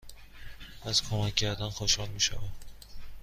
[0.85, 2.51] از کمک کردن خوشحال می شوم.